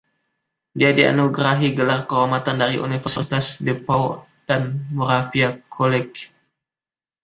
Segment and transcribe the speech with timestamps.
[0.79, 4.09] Dia dianugerahi gelar kehormatan dari Universitas DePauw
[4.49, 4.61] dan
[4.97, 6.19] Moravian College.